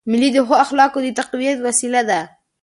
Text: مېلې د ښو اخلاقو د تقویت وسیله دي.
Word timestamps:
مېلې 0.09 0.29
د 0.33 0.37
ښو 0.45 0.55
اخلاقو 0.65 0.99
د 1.03 1.07
تقویت 1.19 1.57
وسیله 1.67 2.01
دي. 2.09 2.21